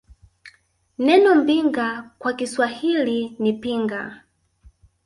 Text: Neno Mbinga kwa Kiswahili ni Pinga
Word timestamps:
Neno 0.97 1.35
Mbinga 1.35 2.11
kwa 2.19 2.33
Kiswahili 2.33 3.35
ni 3.39 3.53
Pinga 3.53 4.21